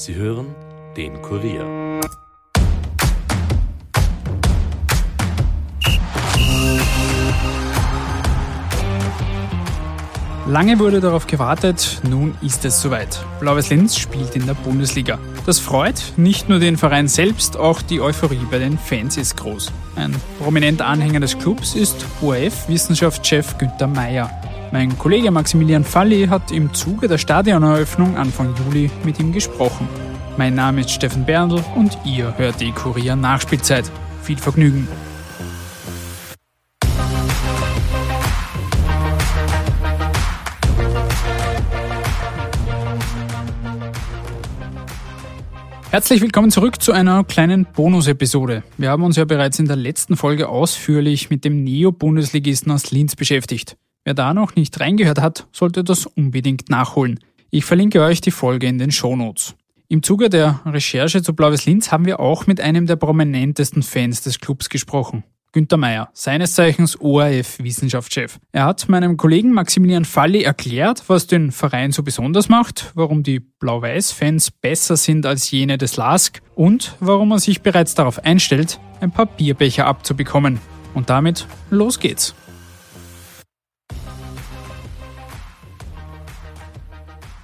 [0.00, 0.54] Sie hören
[0.96, 2.00] den Kurier.
[10.46, 13.22] Lange wurde darauf gewartet, nun ist es soweit.
[13.40, 15.18] Blaues Linz spielt in der Bundesliga.
[15.44, 19.70] Das freut nicht nur den Verein selbst, auch die Euphorie bei den Fans ist groß.
[19.96, 24.39] Ein prominenter Anhänger des Clubs ist ORF-Wissenschaftschef Günther Meyer.
[24.72, 29.88] Mein Kollege Maximilian Falli hat im Zuge der Stadioneröffnung Anfang Juli mit ihm gesprochen.
[30.36, 33.90] Mein Name ist Steffen Berndl und ihr hört die Kurier Nachspielzeit.
[34.22, 34.86] Viel Vergnügen!
[45.90, 48.62] Herzlich willkommen zurück zu einer kleinen Bonus-Episode.
[48.78, 53.16] Wir haben uns ja bereits in der letzten Folge ausführlich mit dem Neo-Bundesligisten aus Linz
[53.16, 53.76] beschäftigt.
[54.04, 57.20] Wer da noch nicht reingehört hat, sollte das unbedingt nachholen.
[57.50, 59.56] Ich verlinke euch die Folge in den Shownotes.
[59.88, 64.22] Im Zuge der Recherche zu Blaues Linz haben wir auch mit einem der prominentesten Fans
[64.22, 65.24] des Clubs gesprochen.
[65.52, 68.38] Günter Meyer, seines Zeichens ORF-Wissenschaftschef.
[68.52, 73.40] Er hat meinem Kollegen Maximilian Falli erklärt, was den Verein so besonders macht, warum die
[73.40, 79.10] Blau-Weiß-Fans besser sind als jene des LASK und warum er sich bereits darauf einstellt, ein
[79.10, 80.60] paar Bierbecher abzubekommen.
[80.94, 82.36] Und damit los geht's.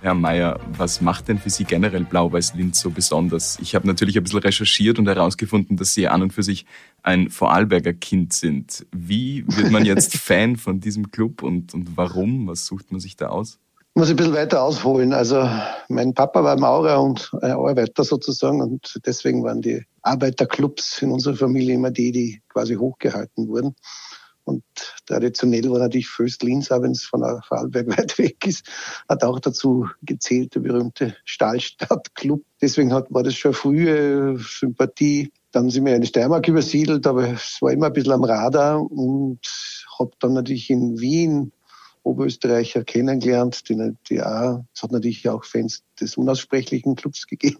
[0.06, 3.58] Herr Mayer, was macht denn für Sie generell Blau-Weiß-Linz so besonders?
[3.60, 6.64] Ich habe natürlich ein bisschen recherchiert und herausgefunden, dass Sie an und für sich
[7.02, 8.86] ein Vorarlberger Kind sind.
[8.92, 12.46] Wie wird man jetzt Fan von diesem Club und, und warum?
[12.46, 13.58] Was sucht man sich da aus?
[13.80, 15.12] Ich muss ein bisschen weiter ausholen.
[15.12, 15.50] Also
[15.88, 21.74] mein Papa war Maurer und Arbeiter sozusagen und deswegen waren die Arbeiterclubs in unserer Familie
[21.74, 23.74] immer die, die quasi hochgehalten wurden.
[24.46, 24.62] Und
[25.06, 28.64] traditionell war natürlich Föst Linz, auch wenn es von Vorarlberg weit weg ist,
[29.08, 32.44] hat auch dazu gezählt, der berühmte Stahlstadtclub.
[32.60, 35.32] Deswegen hat, war das schon frühe Sympathie.
[35.50, 38.80] Dann sind wir in die Steiermark übersiedelt, aber es war immer ein bisschen am Radar
[38.80, 39.40] und
[39.98, 41.52] habe dann natürlich in Wien
[42.06, 47.58] Oberösterreicher kennengelernt, die, die auch, es hat natürlich auch Fans des unaussprechlichen Clubs gegeben,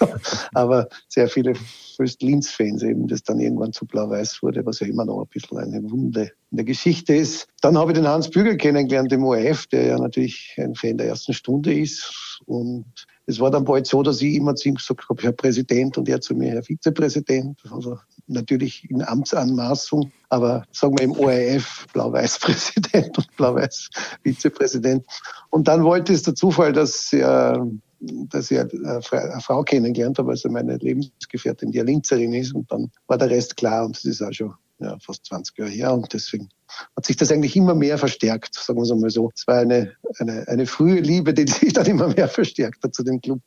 [0.54, 1.54] aber sehr viele
[1.96, 5.90] Föst-Linz-Fans eben, das dann irgendwann zu blau-weiß wurde, was ja immer noch ein bisschen eine
[5.90, 7.48] Wunde in der Geschichte ist.
[7.62, 11.08] Dann habe ich den Hans Bügel kennengelernt im ORF, der ja natürlich ein Fan der
[11.08, 15.08] ersten Stunde ist und es war dann bald so, dass ich immer zu ihm gesagt
[15.08, 17.60] habe, Herr Präsident und er zu mir, Herr Vizepräsident.
[17.70, 25.06] Also natürlich in Amtsanmaßung, aber sagen wir im ORF Blau-Weiß-Präsident und Blau-Weiß-Vizepräsident.
[25.50, 27.66] Und dann wollte es der Zufall, dass er
[28.00, 29.02] dass ich eine
[29.42, 32.54] Frau kennengelernt habe, also meine Lebensgefährtin, die eine Linzerin ist.
[32.54, 35.70] Und dann war der Rest klar und das ist auch schon ja, fast 20 Jahre
[35.70, 35.94] her.
[35.94, 36.48] Und deswegen
[36.96, 39.30] hat sich das eigentlich immer mehr verstärkt, sagen wir es einmal so.
[39.34, 43.02] Es war eine, eine, eine frühe Liebe, die sich dann immer mehr verstärkt hat zu
[43.02, 43.40] dem Club.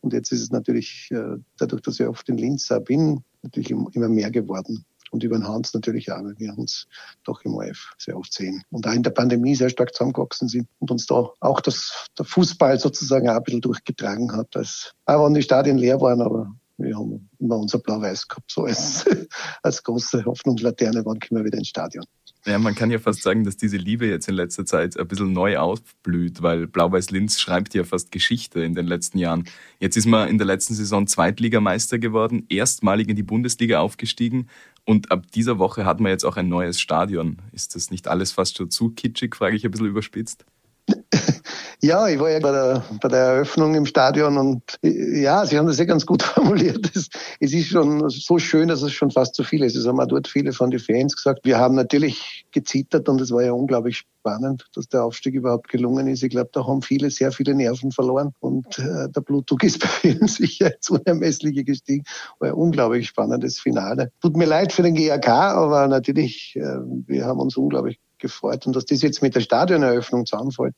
[0.00, 4.08] Und jetzt ist es natürlich, äh, dadurch, dass ich oft in Linz bin, natürlich immer
[4.08, 4.84] mehr geworden.
[5.10, 6.88] Und über den Hans natürlich auch, weil wir uns
[7.22, 8.64] doch im OF sehr oft sehen.
[8.70, 12.24] Und auch in der Pandemie sehr stark zusammengewachsen sind und uns da auch das, der
[12.24, 14.56] Fußball sozusagen auch ein bisschen durchgetragen hat.
[14.56, 18.64] Als, auch wenn die Stadien leer waren, aber wir haben immer unser Blau-Weiß gehabt, so
[18.64, 19.04] als,
[19.62, 22.04] als große Hoffnungslaterne, wann können wir wieder ins Stadion.
[22.46, 25.32] Ja, man kann ja fast sagen, dass diese Liebe jetzt in letzter Zeit ein bisschen
[25.32, 29.44] neu aufblüht, weil Blau-Weiß-Linz schreibt ja fast Geschichte in den letzten Jahren.
[29.80, 34.48] Jetzt ist man in der letzten Saison Zweitligameister geworden, erstmalig in die Bundesliga aufgestiegen
[34.84, 37.38] und ab dieser Woche hat man jetzt auch ein neues Stadion.
[37.52, 40.44] Ist das nicht alles fast schon zu kitschig, frage ich ein bisschen überspitzt?
[41.82, 45.66] Ja, ich war ja bei der, bei der Eröffnung im Stadion und ja, Sie haben
[45.66, 46.90] das ja ganz gut formuliert.
[46.96, 49.76] Es, es ist schon so schön, dass es schon fast zu viel ist.
[49.76, 51.40] Es haben auch dort viele von den Fans gesagt.
[51.44, 56.06] Wir haben natürlich gezittert und es war ja unglaublich spannend, dass der Aufstieg überhaupt gelungen
[56.06, 56.22] ist.
[56.22, 59.88] Ich glaube, da haben viele sehr viele Nerven verloren und äh, der Blutdruck ist bei
[59.88, 62.04] vielen sicher ins Unermessliche gestiegen.
[62.38, 64.10] War ein unglaublich spannendes Finale.
[64.22, 68.66] Tut mir leid für den GAK, aber natürlich, äh, wir haben uns unglaublich gefreut.
[68.66, 70.74] Und dass das jetzt mit der Stadioneröffnung zusammenfällt,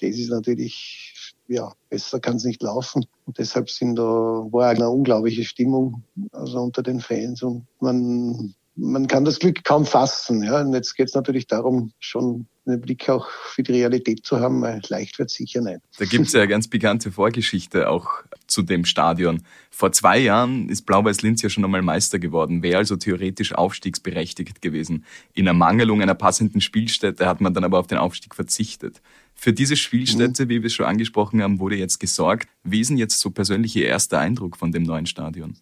[0.00, 3.06] das ist natürlich, ja, besser kann es nicht laufen.
[3.24, 6.02] Und deshalb sind da, war eine unglaubliche Stimmung,
[6.32, 7.42] also unter den Fans.
[7.42, 10.42] Und man, man kann das Glück kaum fassen.
[10.42, 10.60] Ja.
[10.60, 14.62] Und jetzt geht es natürlich darum, schon einen Blick auch für die Realität zu haben,
[14.62, 15.80] weil leicht wird sicher nicht.
[15.98, 18.08] Da gibt es ja eine ganz bekannte Vorgeschichte auch
[18.46, 19.42] zu dem Stadion.
[19.70, 25.04] Vor zwei Jahren ist Blau-Weiß-Linz ja schon einmal Meister geworden, wäre also theoretisch aufstiegsberechtigt gewesen.
[25.34, 29.00] In Ermangelung einer passenden Spielstätte hat man dann aber auf den Aufstieg verzichtet.
[29.34, 30.48] Für diese Spielstätte, mhm.
[30.48, 32.48] wie wir es schon angesprochen haben, wurde jetzt gesorgt.
[32.64, 35.56] Wie ist denn jetzt so persönlich Ihr erster Eindruck von dem neuen Stadion?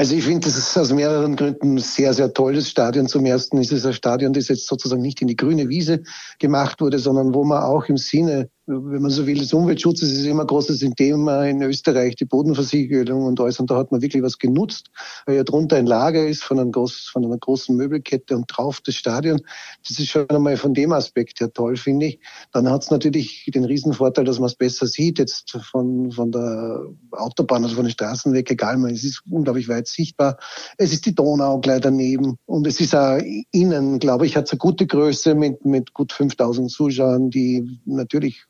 [0.00, 3.06] Also ich finde, das ist aus mehreren Gründen ein sehr, sehr tolles Stadion.
[3.06, 6.00] Zum ersten ist es ein Stadion, das jetzt sozusagen nicht in die grüne Wiese
[6.38, 10.24] gemacht wurde, sondern wo man auch im Sinne wenn man so will, des Umweltschutzes ist
[10.24, 13.58] immer ein großes Thema in Österreich, die Bodenversiegelung und alles.
[13.58, 14.90] Und da hat man wirklich was genutzt,
[15.26, 18.80] weil ja drunter ein Lager ist von, einem groß, von einer großen Möbelkette und drauf
[18.84, 19.40] das Stadion.
[19.86, 22.20] Das ist schon einmal von dem Aspekt her toll, finde ich.
[22.52, 26.84] Dann hat es natürlich den Riesenvorteil, dass man es besser sieht, jetzt von, von der
[27.12, 30.38] Autobahn, also von den Straßen weg, egal, man, es ist unglaublich weit sichtbar.
[30.76, 33.18] Es ist die Donau gleich daneben und es ist auch
[33.50, 38.44] innen, glaube ich, hat es eine gute Größe mit, mit gut 5000 Zuschauern, die natürlich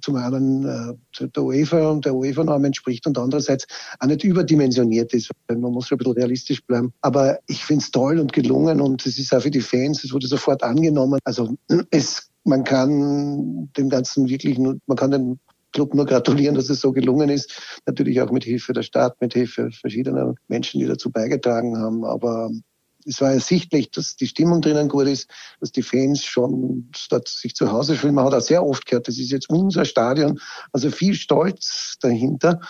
[0.00, 3.66] zum einen äh, der UEFA und der UEFA-Norm entspricht und andererseits
[4.00, 5.30] auch nicht überdimensioniert ist.
[5.48, 6.92] Man muss schon ein bisschen realistisch bleiben.
[7.00, 10.12] Aber ich finde es toll und gelungen und es ist auch für die Fans, es
[10.12, 11.18] wurde sofort angenommen.
[11.24, 11.56] Also
[11.90, 15.38] es, man kann dem Ganzen wirklich nur, man kann den
[15.72, 17.80] Club nur gratulieren, dass es so gelungen ist.
[17.86, 22.04] Natürlich auch mit Hilfe der Stadt, mit Hilfe verschiedener Menschen, die dazu beigetragen haben.
[22.04, 22.50] Aber
[23.06, 25.28] es war ersichtlich, dass die Stimmung drinnen gut ist,
[25.60, 28.14] dass die Fans schon dort sich zu Hause fühlen.
[28.14, 30.40] Man hat auch sehr oft gehört, das ist jetzt unser Stadion,
[30.72, 32.60] also viel Stolz dahinter.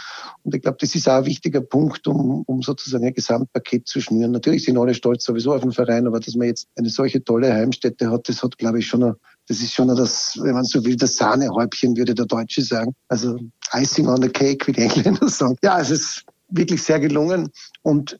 [0.42, 4.00] Und ich glaube, das ist auch ein wichtiger Punkt, um, um sozusagen ein Gesamtpaket zu
[4.00, 4.32] schnüren.
[4.32, 7.52] Natürlich sind alle stolz sowieso auf den Verein, aber dass man jetzt eine solche tolle
[7.52, 9.16] Heimstätte hat, das hat, glaube ich, schon, eine,
[9.48, 12.94] das ist schon das, wenn man so will, das Sahnehäubchen, würde der Deutsche sagen.
[13.08, 13.38] Also
[13.72, 15.56] Icing on the Cake, wie die Engländer sagen.
[15.62, 17.50] Ja, es ist wirklich sehr gelungen
[17.82, 18.18] und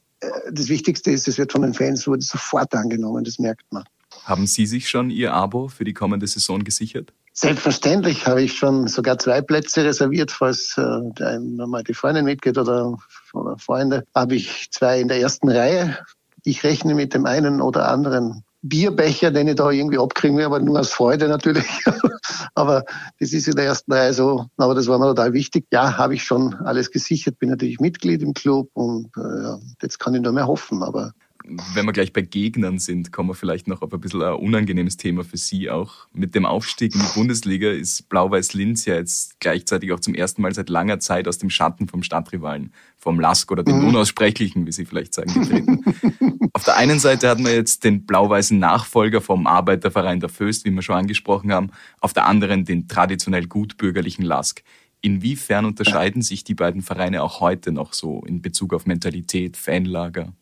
[0.51, 3.83] das Wichtigste ist, es wird von den Fans wurde sofort angenommen, das merkt man.
[4.23, 7.13] Haben Sie sich schon Ihr Abo für die kommende Saison gesichert?
[7.33, 12.97] Selbstverständlich habe ich schon sogar zwei Plätze reserviert, falls äh, mal die Freundin mitgeht oder,
[13.31, 14.05] oder Freunde.
[14.15, 15.99] Habe ich zwei in der ersten Reihe.
[16.43, 20.59] Ich rechne mit dem einen oder anderen Bierbecher, den ich da irgendwie abkriegen will, aber
[20.59, 21.65] nur aus Freude natürlich.
[22.55, 22.83] aber
[23.19, 25.65] das ist in der ersten Reihe so, aber das war mir total wichtig.
[25.71, 30.15] Ja, habe ich schon alles gesichert, bin natürlich Mitglied im Club und äh, jetzt kann
[30.15, 31.13] ich nur mehr hoffen, aber
[31.73, 34.97] wenn wir gleich bei Gegnern sind, kommen wir vielleicht noch auf ein bisschen ein unangenehmes
[34.97, 36.07] Thema für Sie auch.
[36.13, 40.53] Mit dem Aufstieg in die Bundesliga ist Blau-Weiß-Linz ja jetzt gleichzeitig auch zum ersten Mal
[40.53, 43.87] seit langer Zeit aus dem Schatten vom Stadtrivalen, vom Lask oder dem mhm.
[43.87, 45.83] Unaussprechlichen, wie Sie vielleicht sagen, getreten.
[46.53, 50.71] auf der einen Seite hat man jetzt den blau-weißen Nachfolger vom Arbeiterverein der Föst, wie
[50.71, 51.71] wir schon angesprochen haben,
[52.01, 54.63] auf der anderen den traditionell gutbürgerlichen Lask.
[55.01, 60.33] Inwiefern unterscheiden sich die beiden Vereine auch heute noch so in Bezug auf Mentalität, Fanlager?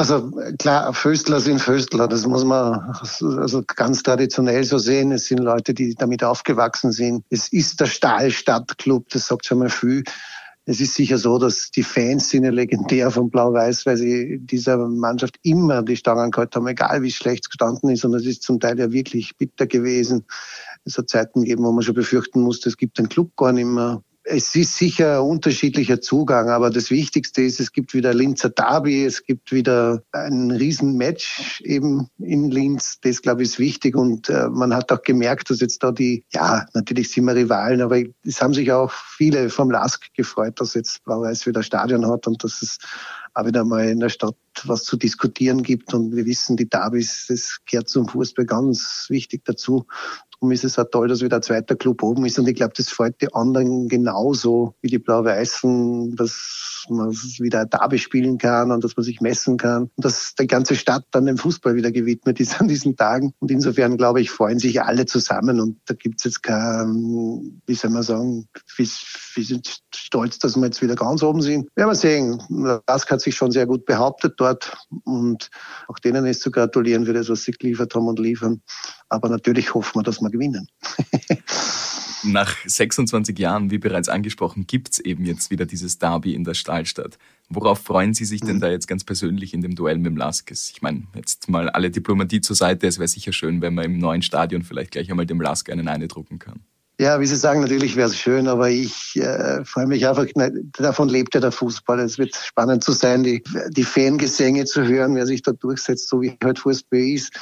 [0.00, 5.12] Also klar, Föstler sind Föstler, das muss man also ganz traditionell so sehen.
[5.12, 7.26] Es sind Leute, die damit aufgewachsen sind.
[7.28, 10.02] Es ist der Stahlstadtclub, das sagt schon mal viel.
[10.64, 14.78] Es ist sicher so, dass die Fans sind ja legendär von Blau-Weiß, weil sie dieser
[14.78, 18.02] Mannschaft immer die Stangen gehalten haben, egal wie schlecht es gestanden ist.
[18.06, 20.24] Und es ist zum Teil ja wirklich bitter gewesen.
[20.86, 23.66] Es hat Zeiten gegeben, wo man schon befürchten musste, es gibt den Club gar nicht
[23.66, 29.04] mehr es ist sicher unterschiedlicher Zugang, aber das Wichtigste ist, es gibt wieder Linzer Derby,
[29.04, 32.98] es gibt wieder ein Riesenmatch eben in Linz.
[33.00, 36.24] Das, glaube ich, ist wichtig und äh, man hat auch gemerkt, dass jetzt da die,
[36.32, 40.74] ja, natürlich sind wir Rivalen, aber es haben sich auch viele vom LASK gefreut, dass
[40.74, 42.78] jetzt Blau-Weiß wieder Stadion hat und dass es
[43.34, 45.94] auch wieder mal in der Stadt was zu diskutieren gibt.
[45.94, 49.86] Und wir wissen, die Derbys, das gehört zum Fußball ganz wichtig dazu.
[50.40, 52.38] Darum ist es auch toll, dass wieder ein zweiter Club oben ist.
[52.38, 57.68] Und ich glaube, das freut die anderen genauso wie die Blau-Weißen, dass man wieder ein
[57.68, 59.90] Derby spielen kann und dass man sich messen kann.
[59.94, 63.34] Und dass die ganze Stadt dann dem Fußball wieder gewidmet ist an diesen Tagen.
[63.40, 65.60] Und insofern, glaube ich, freuen sich alle zusammen.
[65.60, 68.86] Und da gibt es jetzt kein, wie soll man sagen, wir,
[69.44, 71.68] sind stolz, dass wir jetzt wieder ganz oben sind.
[71.76, 72.42] Werden wir sehen.
[72.88, 74.74] Lask hat sich schon sehr gut behauptet dort.
[75.04, 75.50] Und
[75.86, 78.62] auch denen ist zu gratulieren für das, was sie geliefert haben und liefern.
[79.10, 80.66] Aber natürlich hoffen wir, dass wir gewinnen.
[82.22, 86.54] Nach 26 Jahren, wie bereits angesprochen, gibt es eben jetzt wieder dieses Derby in der
[86.54, 87.18] Stahlstadt.
[87.48, 88.60] Worauf freuen Sie sich denn mhm.
[88.60, 90.70] da jetzt ganz persönlich in dem Duell mit dem Laskes?
[90.70, 92.86] Ich meine, jetzt mal alle Diplomatie zur Seite.
[92.86, 95.88] Es wäre sicher schön, wenn man im neuen Stadion vielleicht gleich einmal dem Lask einen
[95.88, 96.60] eindrucken kann.
[97.00, 100.26] Ja, wie Sie sagen, natürlich wäre es schön, aber ich äh, freue mich einfach,
[100.78, 101.98] davon lebt ja der Fußball.
[102.00, 106.20] Es wird spannend zu sein, die, die Fangesänge zu hören, wer sich da durchsetzt, so
[106.20, 107.32] wie halt Fußball ist.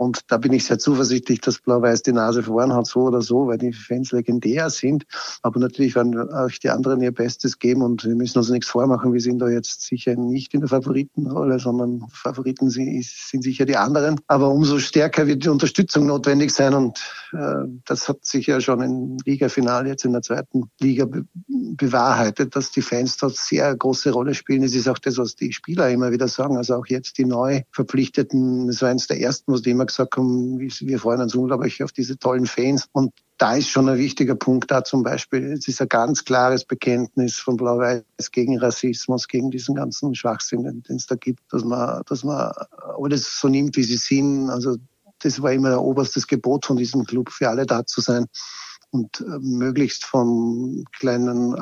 [0.00, 3.48] Und da bin ich sehr zuversichtlich, dass Blau-Weiß die Nase vorn hat, so oder so,
[3.48, 5.04] weil die Fans legendär sind.
[5.42, 9.12] Aber natürlich werden auch die anderen ihr Bestes geben und wir müssen uns nichts vormachen.
[9.12, 14.18] Wir sind da jetzt sicher nicht in der Favoritenrolle, sondern Favoriten sind, sicher die anderen.
[14.26, 16.98] Aber umso stärker wird die Unterstützung notwendig sein und
[17.34, 21.26] äh, das hat sich ja schon im Ligafinale jetzt in der zweiten Liga be
[21.76, 24.62] bewahrheitet, dass die Fans dort sehr große Rolle spielen.
[24.62, 26.56] Es ist auch das, was die Spieler immer wieder sagen.
[26.56, 30.16] Also auch jetzt die neu verpflichteten, das war eines der ersten, was die immer gesagt
[30.16, 32.88] haben, wir freuen uns unglaublich auf diese tollen Fans.
[32.92, 35.52] Und da ist schon ein wichtiger Punkt da zum Beispiel.
[35.52, 40.96] Es ist ein ganz klares Bekenntnis von Blau-Weiß gegen Rassismus, gegen diesen ganzen Schwachsinn, den
[40.96, 42.52] es da gibt, dass man, dass man
[42.98, 44.50] alles so nimmt, wie sie sind.
[44.50, 44.76] Also
[45.20, 48.26] das war immer oberstes Gebot von diesem Club, für alle da zu sein.
[48.90, 51.54] und äh, möglichst vom kleinen,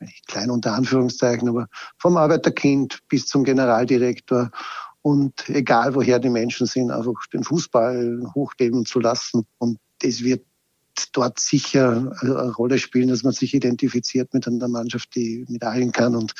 [0.00, 1.66] äh, klein unter Anführungszeichen, aber
[1.98, 4.50] vom Arbeiterkind bis zum Generaldirektor
[5.02, 9.46] und egal woher die Menschen sind, einfach den Fußball hochleben zu lassen.
[9.58, 10.44] Und es wird
[11.12, 15.92] dort sicher eine Rolle spielen, dass man sich identifiziert mit einer Mannschaft, die mit allen
[15.92, 16.34] kann und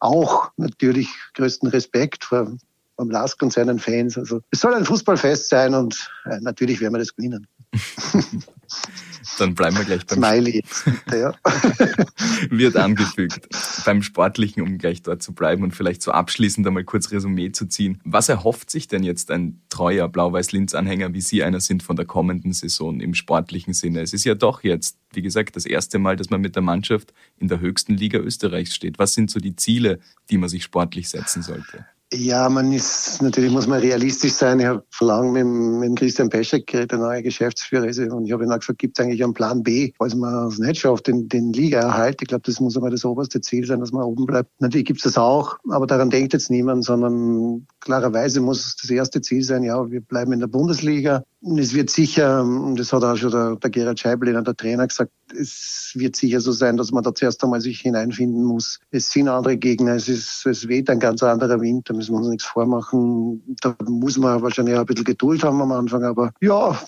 [0.00, 2.52] auch natürlich größten Respekt vor
[2.96, 4.18] vom Lask und seinen Fans.
[4.18, 7.46] Also es soll ein Fußballfest sein und äh, natürlich werden wir das gewinnen.
[9.42, 11.34] Dann bleiben wir gleich beim Smiley jetzt, ja.
[12.50, 13.48] Wird angefügt.
[13.84, 17.66] Beim Sportlichen, um gleich dort zu bleiben und vielleicht so abschließend einmal kurz Resümee zu
[17.66, 18.00] ziehen.
[18.04, 22.52] Was erhofft sich denn jetzt ein treuer Blau-Weiß-Linz-Anhänger, wie Sie einer sind, von der kommenden
[22.52, 24.02] Saison im sportlichen Sinne?
[24.02, 27.12] Es ist ja doch jetzt, wie gesagt, das erste Mal, dass man mit der Mannschaft
[27.36, 29.00] in der höchsten Liga Österreichs steht.
[29.00, 29.98] Was sind so die Ziele,
[30.30, 31.84] die man sich sportlich setzen sollte?
[32.14, 34.60] Ja, man ist, natürlich muss man realistisch sein.
[34.60, 35.32] Ich habe langem
[35.78, 38.80] mit, mit Christian Peschek geredet, der neue Geschäftsführer ist, und ich habe ihn auch gefragt,
[38.80, 42.20] gibt es eigentlich einen Plan B, falls man es nicht schafft, den, den Liga-Erhalt.
[42.20, 44.50] Ich glaube, das muss einmal das oberste Ziel sein, dass man oben bleibt.
[44.60, 49.20] Natürlich gibt es das auch, aber daran denkt jetzt niemand, sondern klarerweise muss das erste
[49.20, 51.24] Ziel sein, ja, wir bleiben in der Bundesliga.
[51.40, 52.46] Und es wird sicher,
[52.76, 56.52] das hat auch schon der, der Gerhard Scheiblein, der Trainer, gesagt, es wird sicher so
[56.52, 58.78] sein, dass man da zuerst einmal sich hineinfinden muss.
[58.92, 62.18] Es sind andere Gegner, es ist, es weht ein ganz anderer Wind, da müssen wir
[62.18, 63.42] uns nichts vormachen.
[63.60, 66.80] Da muss man wahrscheinlich auch ein bisschen Geduld haben am Anfang, aber ja,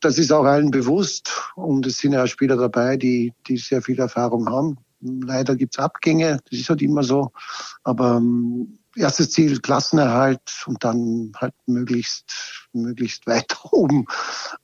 [0.00, 3.82] das ist auch allen bewusst und es sind ja auch Spieler dabei, die, die sehr
[3.82, 4.78] viel Erfahrung haben.
[5.00, 7.32] Leider gibt's Abgänge, das ist halt immer so,
[7.82, 14.06] aber ähm, erstes Ziel Klassenerhalt und dann halt möglichst, möglichst weit oben.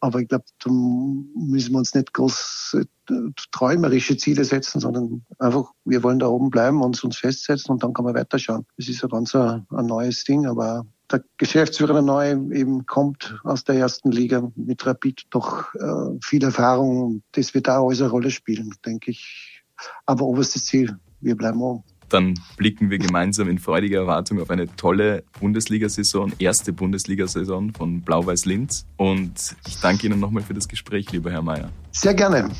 [0.00, 3.14] Aber ich glaube, da müssen wir uns nicht groß äh,
[3.52, 7.92] träumerische Ziele setzen, sondern einfach, wir wollen da oben bleiben und uns festsetzen und dann
[7.92, 8.66] kann man weiterschauen.
[8.76, 13.62] Das ist ja ganz ein, ein neues Ding, aber der Geschäftsführer Neue eben kommt aus
[13.62, 17.22] der ersten Liga mit Rapid doch äh, viel Erfahrung.
[17.32, 19.62] Das wird da alles eine Rolle spielen, denke ich.
[20.04, 24.74] Aber oberstes Ziel, wir bleiben oben dann blicken wir gemeinsam in freudiger Erwartung auf eine
[24.76, 28.86] tolle Bundesliga-Saison, erste Bundesliga-Saison von Blau-Weiß Linz.
[28.96, 31.70] Und ich danke Ihnen nochmal für das Gespräch, lieber Herr Mayer.
[31.92, 32.50] Sehr gerne.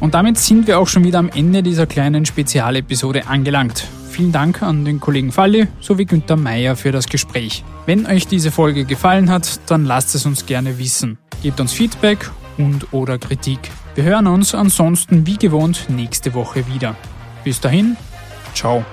[0.00, 3.86] Und damit sind wir auch schon wieder am Ende dieser kleinen Spezialepisode angelangt.
[4.10, 7.64] Vielen Dank an den Kollegen Falli sowie Günther Meyer für das Gespräch.
[7.86, 11.18] Wenn euch diese Folge gefallen hat, dann lasst es uns gerne wissen.
[11.42, 13.70] Gebt uns Feedback und oder Kritik.
[13.94, 16.96] Wir hören uns ansonsten wie gewohnt nächste Woche wieder.
[17.44, 17.96] Bis dahin,
[18.54, 18.84] ciao.